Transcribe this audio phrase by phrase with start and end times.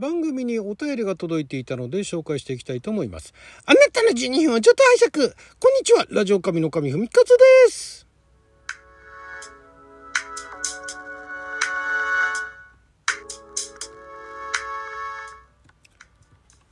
[0.00, 3.34] 番組にお便りが届いていたので紹介していきたいと思います。
[3.66, 7.28] あなたの12分はちょっと拝借こんにちはラジオ神の神ふみかつ
[7.66, 8.06] です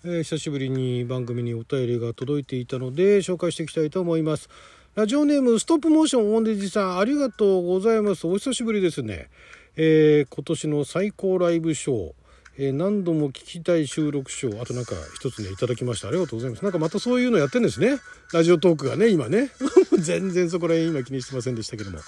[0.04, 4.48] えー、久しぶりに番組にお便りが届いていたので紹介していきたいと思います。
[4.94, 8.26] ラジオネームストップモーションオンデジさんありがとうございます。
[8.26, 9.28] お久しぶりですね。
[9.76, 12.12] えー、今年の最高ライブショー、
[12.60, 16.08] えー、何度も聞きたい収録賞あとなんか一つねいただきました。
[16.08, 16.62] ありがとうございます。
[16.64, 17.98] なんかまたそういうのやってんですね。
[18.32, 19.52] ラジオトークがね今ね。
[19.96, 22.00] 全然そこら辺今気にしてませんでしたけども、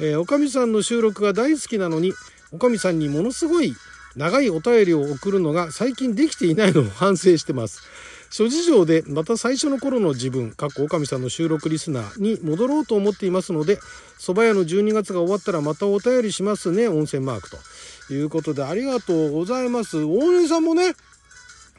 [0.00, 2.12] えー、おかみさんの収録が大好きなのに
[2.50, 3.72] おかみさんにものすごい
[4.16, 7.82] 長いお便りを送るのが最近できていないのを反省してます。
[8.30, 13.78] 諸事情でまた最初の頃の自分、かっこおかみさんの収録リスナーに戻ろうと思っていますので、
[14.18, 20.02] 蕎麦屋の12月が終わったらまたお便りしますね、温泉マークということでありがとうございます。
[20.04, 20.92] 大根さんもね、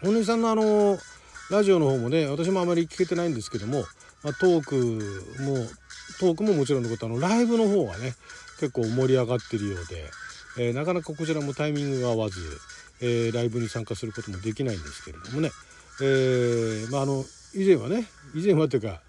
[0.04, 0.98] 大根さんのあの、
[1.52, 3.86] ラジオの方もね、私もあまり聞けてないんですけども、
[4.40, 4.76] トーク
[5.44, 5.56] も、
[6.20, 8.16] トークももちろんのこと、あの、ライブの方はね、
[8.60, 10.12] 結構盛り上がってるようで、
[10.58, 12.42] えー、なかなかこちらもタイミングが合わず、
[13.02, 15.52] えー、ライブに参加することもできないんですけれどもね、
[16.02, 18.06] えー、まああの以前はね
[18.36, 19.02] 以前はというか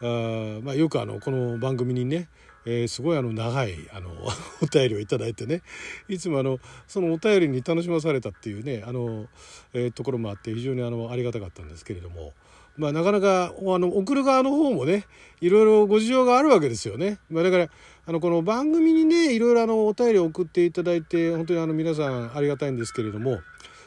[0.00, 2.28] あ、まあ、よくあのこの番組にね、
[2.64, 4.10] えー、すごいあの長いあの
[4.62, 5.62] お便りを頂いてね
[6.08, 9.26] いつもあのそのお便りに楽しまされたっていうねあの、
[9.72, 12.32] えー、ところもあって非常にあのありがたかったんですけれども。
[12.78, 15.06] まあ、なかなかあの送る側の方もね
[15.40, 17.18] いろいろご事情があるわけですよね。
[17.30, 17.68] まあ、だから
[18.04, 23.40] あのこの番組にねいろいろあのお便りを送っていただいて本当にあの皆さんありがたいんですけれども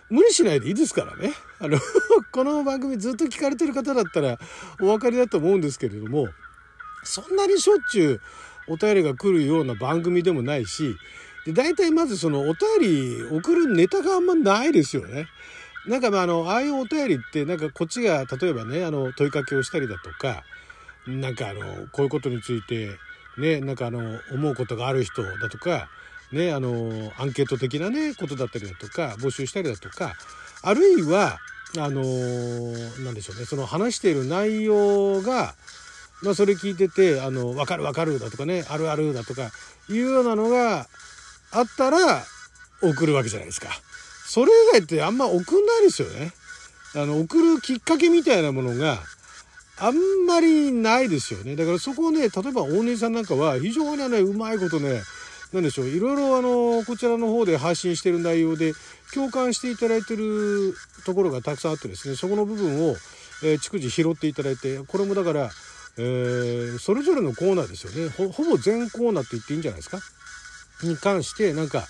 [0.09, 1.33] 無理しないでいいですからね。
[1.59, 1.77] あの
[2.31, 4.39] この番組ずっと聞かれてる方だったら
[4.81, 6.29] お分かりだと思うんですけれども、
[7.03, 8.11] そんなにしょっちゅ
[8.67, 10.95] うお便りが来るような番組でもないし、
[11.45, 15.27] で大体まずそのお便り送るネタがあんまないですよね。
[15.87, 20.43] なんかまああの、ああいうお便りってなんかこっちが例えばね、あの問いかけをしたりだとか、
[21.07, 22.97] なんかあの、こういうことについて
[23.37, 25.89] ね、なんかあの、思うことがある人だとか、
[26.31, 30.15] ね、あの、アンケート的なね、ことだったりだとか、募集したりだとか、
[30.61, 31.39] あるいは、
[31.77, 32.03] あの、
[33.03, 35.55] なんでしょうね、その話している内容が、
[36.21, 39.51] まあ、それ聞いてて、あの、わかるわかるだとかね、あるあるだとか、
[39.89, 40.87] いうようなのが
[41.51, 42.23] あったら、
[42.81, 43.69] 送るわけじゃないですか。
[44.25, 46.31] それ以外ってあんま送んないですよね。
[46.95, 48.99] あの、送るきっかけみたいなものが、
[49.81, 49.95] あん
[50.27, 51.55] まりないですよね。
[51.55, 55.01] だからそこをね、例えば大根さんなんかは非常にね、うまいことね、
[55.53, 58.73] なんでしょう、いろいろあの、こちらの方で配信してる内容で、
[59.13, 62.95] 共感していただいてるところがたくさんあってですね、そこの部分を、
[63.43, 65.49] えー、逐次拾っていただいて、これもだから、
[65.97, 68.09] えー、それぞれのコーナーですよね。
[68.09, 69.99] ほぼ全コーナーって言っていいんじゃないですか？
[70.83, 71.87] に関して、なんか、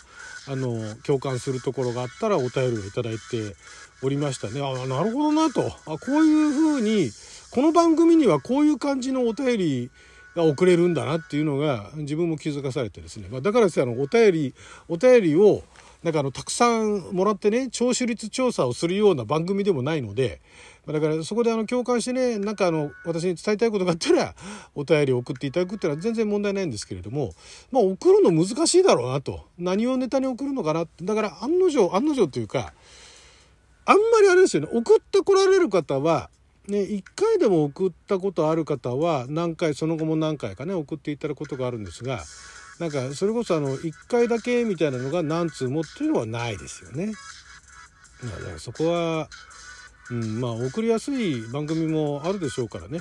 [0.48, 3.56] あの、共感するところがあったらお便りをいただいて
[4.02, 4.62] おりましたね。
[4.62, 5.68] あ、なるほどなと。
[5.86, 7.12] あ、こういうふうに、
[7.52, 9.92] この番組にはこういう感じのお便り
[10.36, 14.54] が送れるんだなっていうのが自分も気づかされてですね、まあ、だからですねあのお便り
[14.88, 15.64] お便りを
[16.04, 20.40] なんかあのたくさんもらってね聴取率調査をするような番組でもないので
[20.86, 24.34] まだからそこであの共感してねなんかあの私に伝えたいことがあったら
[24.76, 27.34] お便りを送っていただくっていうのは全然問題ないんですけれども
[27.72, 29.46] まあ送るの難しいだろうなと。
[29.58, 31.04] 何をネタに送るのかなって。
[31.04, 32.74] だから案の定案の定というか
[33.86, 34.70] あんまりあれですよね。
[34.72, 36.30] 送ってこられる方は
[36.70, 42.24] ね、1回でも送ったことある方は何回その後も何回かね送っていただくことがあるんですが
[42.80, 47.08] なんかそれこそあの1回だけみたいなのが何通もっていうのはないですよね。
[47.08, 49.28] だからそこは、
[50.12, 53.00] うん、まあ送りやすい番組もあるでしょうからね、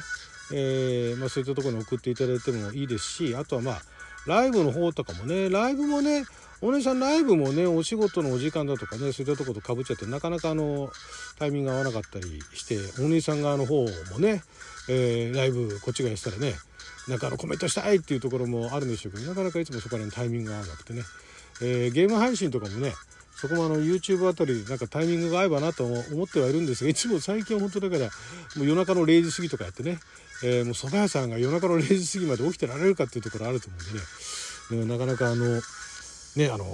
[0.53, 3.83] えー、まあ、そういったところに送っていただいてもいいですしあとはまあ
[4.27, 6.25] ライブの方とかもねライブもね
[6.61, 10.91] お姉さんライブもねお仕事のお時間だとかねそういったとことかぶっちゃってなかなかあの
[11.39, 14.43] タイミング合わなかったりしてお兄さん側の方もね、
[14.89, 16.55] えー、ライブこっちがやったらね
[17.09, 21.03] なんかあのコメントしたいっていうところもあるんでしょうけどなかなかいつもそこら辺タイミングが合わなくてね、
[21.63, 22.93] えー、ゲーム配信とかもね
[23.37, 28.11] そこもあの YouTube あたりなんかタイミングが合えばなと思ってはいるんですがいつも最近は本当だから
[28.57, 30.01] もう夜中の0時過ぎとかやってね、
[30.43, 34.87] え、もう蕎麦屋さんが夜中の0時過ぎまで起きてられるかっていうところあると思うんでね。
[34.87, 35.63] なかなかあの
[36.39, 36.65] ねあの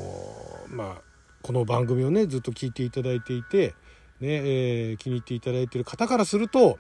[0.69, 1.03] まあ
[1.43, 3.75] この番組をねずっと聞いていただいていて、
[4.21, 6.79] ねえー、気に入っていただいてる方からすると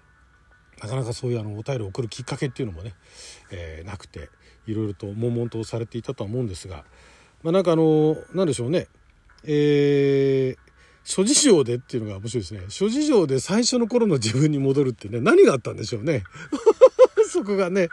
[0.82, 2.92] なかなかそういうあのお便りを送るきっかけっていうのもね、
[3.50, 4.28] えー、なくて
[4.66, 6.84] いろいろと悶々とされていたとは思うんですが、
[7.42, 8.88] まあ、なんかあの何でしょうね。
[9.46, 10.58] えー、
[11.04, 12.60] 諸事情でっていうのが面白いですね。
[12.68, 16.24] 諸事情で最初の頃の自分に戻るってね何があったんでしょうね。
[17.34, 17.88] そこがね、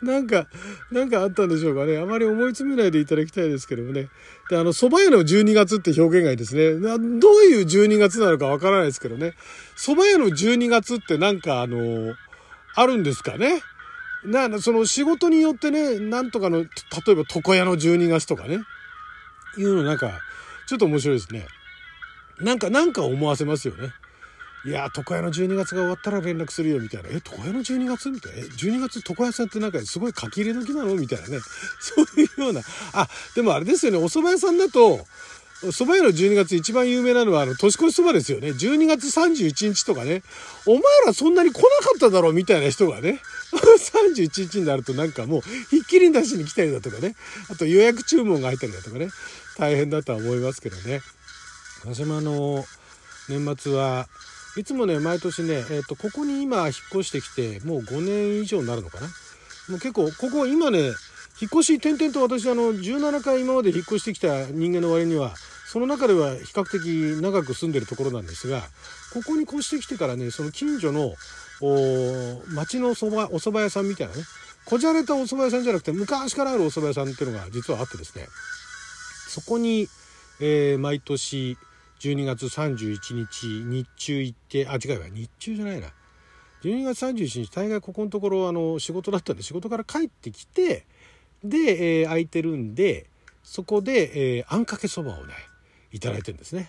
[0.00, 0.46] なんか、
[0.92, 1.98] なんかあったんでしょうかね。
[1.98, 4.08] あまり思い詰めないでいただきたいですけどもね。
[4.48, 6.74] で、あの、蕎麦屋の12月って表現がいいですね。
[7.18, 9.34] どういう12月なのかわからないですけどね。
[9.76, 12.14] 蕎麦屋の12月ってなんかあの、
[12.76, 13.62] あるんですかね？
[14.24, 18.60] な、その仕事によってね、なんとかの、例えば床屋の12月とかね。
[19.56, 20.12] いうのなんか、
[20.68, 21.46] ちょっと面白いですね。
[22.40, 23.92] なんか、なんか思わせますよね。
[24.68, 27.08] いや、床屋の12月が終わったら連絡するよ、みたいな。
[27.08, 28.38] え、床屋の12月みたいな？
[28.40, 31.38] え、12月床屋さんってなんかすごい書き入れ時なのみたいなね。
[31.80, 32.60] そういうような。
[32.92, 35.06] あ、でもあれですよね、お蕎麦屋さんだと、
[35.62, 38.50] 蕎麦屋の12月一番有名なのは、あの、年越し蕎麦ですよね。
[38.50, 40.22] 12月31日とかね。
[40.66, 43.20] お前らそんなに来なかっただろうみたいな人がね。
[44.12, 45.40] 31日になるとなんかもう、
[45.70, 47.16] ひっきりなしに来たりだとかね。
[47.48, 49.08] あと予約注文が入ったりだとかね。
[49.56, 51.00] 大変だとは思いますけどね。
[51.84, 52.64] 私もあの、
[53.28, 54.08] 年末は
[54.58, 59.06] いつもね、毎年ね、えっ、ー、と、ここに今引っ越してきて、もう5年以上になるのかな。
[59.68, 60.92] もう結構、ここ今ね、
[61.40, 65.34] 引っ越し転々と私あの17回今まで引っ越してきた人間の割には
[65.66, 68.62] その中では比較的長く住んでるところなんですが
[69.14, 71.14] ここに越してきてからねその近所の
[72.54, 74.22] 町のそばお蕎麦屋さんみたいなね
[74.64, 78.26] こじゃれたお蕎麦屋さんじゃなくて昔からあるお蕎麦屋さんっていうのが実はあってですね
[79.28, 79.88] そこに、
[80.40, 81.56] えー、毎年
[82.00, 85.88] 12月31日日中行ってあ違うわ日中じゃないな
[86.62, 90.86] 12月31日大概ここのところあの仕事だったんで仕事から帰ってきて
[91.44, 93.06] で、えー、空いてるんで
[93.42, 95.34] そこで、えー、あんかけそばをね
[95.92, 96.68] 頂いてるんですね。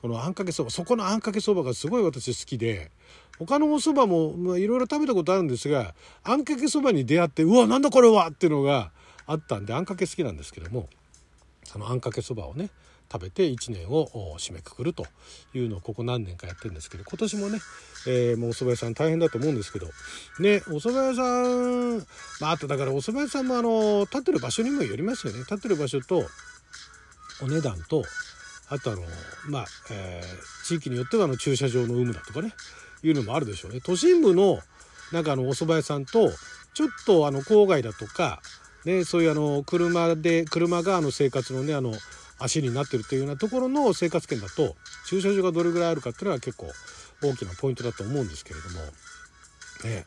[0.00, 2.90] このあんかけそばそこのあんかけそばがすごい私好きで
[3.38, 8.90] 他のお蕎麦もいろいろ食べたことあるんですがあんかけそばに出会ってうわなんだこれはっていうのが
[9.26, 10.88] あったんであんかけ好きなんですけども
[11.64, 12.70] そのあんかけそばをね
[13.12, 15.04] 食べて1年を締めくくると
[15.52, 17.58] いうのをここ何年かやってるんですけど今年もね、
[18.06, 19.86] えー、もうお蕎麦屋さん大変だと思うんですけど
[20.40, 21.98] ねお蕎麦屋さん
[22.40, 25.40] まああとだからお蕎麦屋さんもあの立ってる場所にもよりますよね。
[25.40, 26.24] 立ってる場所と
[27.42, 28.02] お値段と
[28.68, 29.02] あとあの
[29.48, 32.54] まあ、えー、地域によってはあの駐車場の有無だとかね
[33.02, 33.80] いうのもあるでしょうね。
[33.82, 34.60] 都心部の
[35.12, 36.30] なんかあのお蕎麦屋さんと
[36.74, 38.40] ちょっとあの郊外だとか
[38.84, 41.92] ね、そういうあの車で車があの生活のねあの
[42.42, 46.66] 足になってるというようなところの生活圏だと駐車場がどれぐらいあるかっていうのは結構
[47.22, 48.80] 大きなポイントだと思うんですけれども
[49.84, 50.06] ね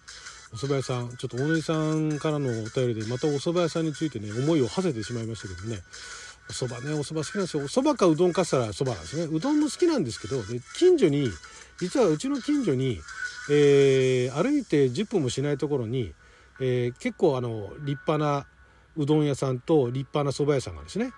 [0.54, 5.80] お蕎麦屋さんちょっと大野さんからのお便りでまたお蕎麦屋さんについてね思いを馳せてしまいましたけどね
[6.50, 7.64] お蕎麦ねお蕎麦好きなんですよ。
[7.64, 9.24] お蕎麦かうどんかしたら蕎麦なんですね。
[9.36, 11.30] うどんも好きなんですけどで近所に
[11.80, 13.00] 実はうちの近所に、
[13.50, 16.14] えー、歩いて10分もしないところに、
[16.60, 18.46] えー、結構あの立派な
[18.96, 21.12] うどん屋さんと立派な蕎麦屋さんがですね。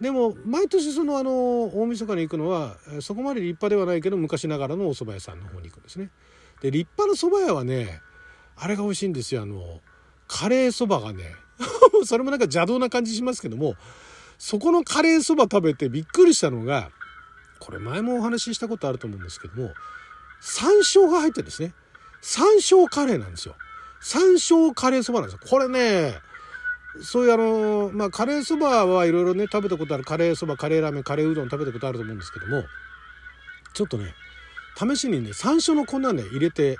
[0.00, 1.30] でも毎年そのあの
[1.64, 6.10] 大晦日に行くのはそこまで立派ではないけど昔ながらのお蕎麦屋さんの方に行くんですね。
[6.60, 8.00] で立派な蕎麦屋はね
[8.56, 9.42] あれが美味しいんですよ。
[9.42, 9.80] あの
[10.28, 11.34] カレーそばがね
[12.04, 13.74] それもなんか邪道な感じしますけども
[14.38, 16.90] そこのカレーそば食べてびっくりしたのが
[17.58, 19.72] これ前もお話ししたことあると思うんですけども
[20.40, 21.72] 山椒が入ってるんですね。
[22.20, 23.54] 山椒カレーなんですよ。
[24.00, 25.48] 山椒カレーそばなんですよ。
[25.48, 26.18] これね
[27.02, 32.64] そういうあの、まあ、カレーそばはいろいろね、食べたことあるカレーそば、カレーラーメン、カレーうどん食べたことあると思うんですけども、
[33.74, 34.14] ちょっとね、
[34.76, 36.78] 試しにね、山椒の粉ね、入れて、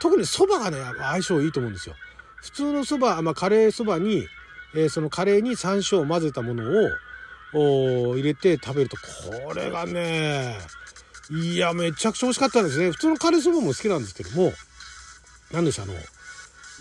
[0.00, 1.94] 特にそばがね、相性いいと思うんですよ。
[2.36, 4.26] 普通のそば、まあ、カレーそばに、
[4.74, 6.64] えー、そのカレーに山椒を混ぜたもの
[7.54, 10.58] を入れて食べると、これがね、
[11.30, 12.90] いや、めちゃくちゃ美味しかったんですね。
[12.90, 14.52] 普通のカレーそばも好きなんですけども、
[15.52, 15.94] なんでしょう、あの、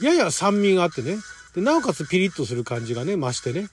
[0.01, 1.17] やや酸味があってね、
[1.55, 3.67] で、なおかつピリッとする感じがね、増してね。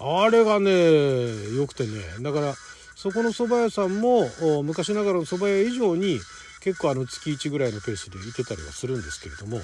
[0.00, 2.02] あれがね、良くてね。
[2.20, 2.54] だから、
[2.96, 4.28] そこの蕎麦屋さんも、
[4.62, 6.20] 昔ながらの蕎麦屋以上に、
[6.60, 9.58] 結構あの月1ぐらいのペースで行ってたりはするんですけれども、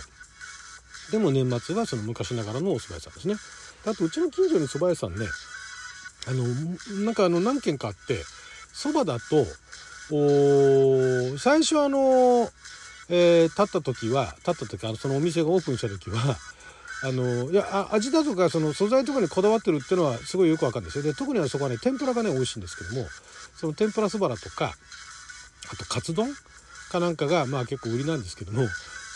[1.13, 3.37] でも年末はその昔ながらのお蕎麦屋さんですね。
[3.87, 5.27] あと、うちの近所に蕎麦屋さんね、
[6.27, 8.25] あの、なんかあの何軒かあって、
[8.75, 9.47] 蕎麦だと、
[10.11, 12.51] お最初あの、
[13.09, 16.37] えー、立った時は、立った時、あの、そのお店がオープンした時は、
[17.03, 23.07] あのいや味だとかその素材とかにこだわってるっていうのはすごいよくわかるんですよで特にはそこはね天ぷらがね美味しいんですけども
[23.57, 24.73] その天ぷらそばだとか
[25.73, 26.29] あとカツ丼
[26.91, 28.67] かなんかがまあ結構売りなんですけども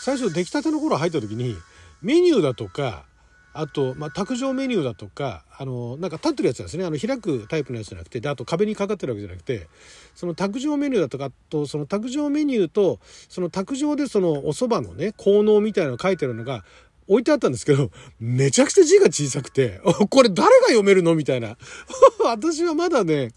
[0.01, 1.57] 最初出来たての頃入った時に
[2.01, 3.05] メニューだとか
[3.53, 6.85] あと、まあ、卓上メニューだとか、あの、なんか立ってるやつなんですね。
[6.85, 9.67] あの、開くタイプのやつじゃなくて、で、あと壁にかかってるわけじゃなくて、
[10.15, 12.99] その卓上メニューだとかと、その卓上メニューと、
[13.29, 16.65] その卓上でそのお蕎麦のね、効能みたいなの書いてるのが、
[17.07, 21.15] 置いてあったんですけど、めちゃくちゃ字が小さくて、 これ誰が読めるの？
[21.15, 21.57] みたいな。
[22.23, 23.31] 私はまだね、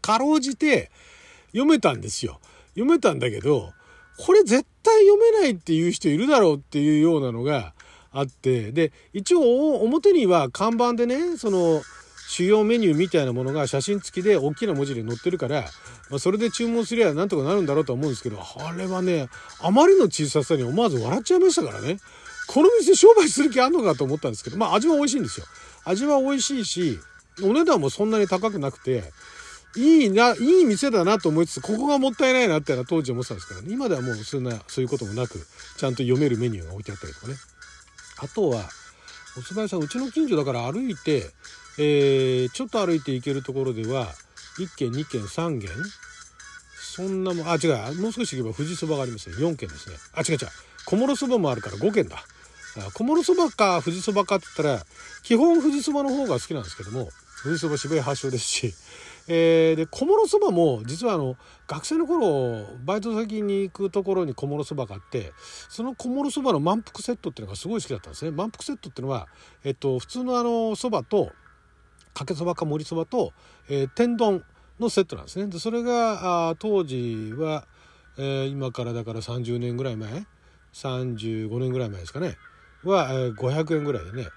[0.00, 0.90] かろうじて
[1.48, 2.40] 読めたんですよ。
[2.74, 3.72] 読めたんだけど、
[4.18, 7.74] これ絶対読めないっていう人いるだろうっていうようなのが、
[8.12, 11.82] あってで一応表には看板でねその
[12.28, 15.64] 主要メニューみたいなものが写真付きで大きな文字で載ってるから、
[16.08, 19.28] まあ、それで注文すりゃなんとかなるんだろうと思うんですけどあれはね
[19.60, 21.98] あまりの小ささに思わず笑っちゃいましたからね
[22.46, 25.46] この店商売する気あんのかと思ったんですけどまあ味は美味しいんですよ
[25.84, 26.98] 味は美味しいし
[27.42, 29.04] お値段もそんなに高くなくて
[29.76, 33.68] いいな、いい店だなと思いつつ、ここがもったいないなってのは当時思ってたんですからね。
[33.70, 35.46] 今ではもうそんな、そういうこともなく、
[35.78, 37.36] ちゃんと読めるメニューが置いてあったりとかね。
[38.18, 38.68] あとは、
[39.38, 41.30] お蕎麦屋さん、うちの近所だから歩いて、
[41.78, 44.08] えー、ちょっと歩いて行けるところでは、
[44.58, 45.70] 1軒、2軒、3軒
[46.76, 49.36] そんなもん、あ、違う、もう少し行けば富士そばがありますね。
[49.36, 49.96] 4軒ですね。
[50.12, 50.48] あ、違う違う。
[50.92, 52.22] 小諸そばもあるから5軒だ。
[52.92, 54.86] 小諸そばか富士そばかって言ったら、
[55.22, 57.08] 基本富士そばの方が好きなんですけども、
[57.42, 58.74] 富士そば渋谷発祥ですし、
[59.26, 65.32] えー、で小諸そばも実はあの学生の頃バイト先に行くところに小諸そばがあって
[65.68, 68.32] その小諸そばの満腹セットっていうのがすごい好きだったんですね。
[68.32, 69.28] 満腹セットっていうのは、
[69.64, 71.32] えっと、普通のあのそばと
[72.14, 73.32] かけそばか盛りそばと、
[73.68, 74.44] えー、天丼
[74.78, 75.46] のセットなんですね。
[75.46, 77.66] でそれがあ当時は、
[78.18, 80.26] えー、今からだから30年ぐらい前
[80.72, 82.36] 35年ぐらい前ですかね。
[82.84, 84.28] は、500円ぐらいでね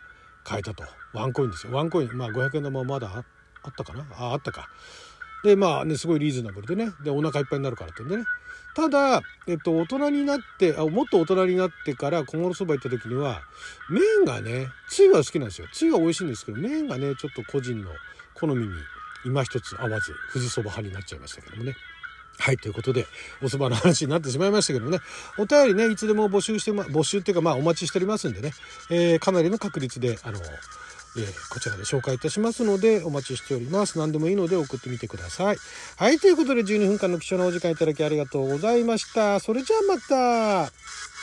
[0.44, 0.84] 買えたと。
[1.14, 1.74] ワンコインですよ。
[1.74, 2.18] ワンコイン。
[2.18, 3.10] まあ500円玉まだ
[3.64, 4.06] あったかな？
[4.18, 4.68] ああったか。
[5.44, 6.92] でまあねすごいリーズナブルでね。
[7.04, 8.24] でお腹いっぱいになるからってんでね。
[8.76, 13.42] ただ、えっと、大人になってあもっと大人になってから小諸そば行った時には
[13.90, 15.68] 麺がねつゆは好きなんですよ。
[15.72, 17.90] つゆは美味しいんですけど麺がねちょっと個人の
[18.34, 18.74] 好みに
[19.26, 21.76] 今一つ合わず富士そば派になっちゃいましたけどもね。
[22.38, 22.58] はい。
[22.58, 23.06] ということで、
[23.42, 25.00] おそばの話になってしまいましたけどね、
[25.38, 28.52] お便りね、いつでも募集して、ま、募集っていうか、まあ、お待ちしておりますんでね、
[28.90, 30.40] えー、かなりの確率で、あの、
[31.18, 33.98] えー、こちらで紹介いたしますのでお待ちしております。
[33.98, 35.58] 何でもいいので送ってみてください。
[35.98, 39.40] はい、ということで12分間の貴重なお時間いただきありがとうございました。
[39.40, 41.15] それじゃあまた。